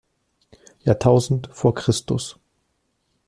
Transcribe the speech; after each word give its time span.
Jahrtausend 0.83 1.47
vor 1.51 1.75
Christus. 1.75 2.39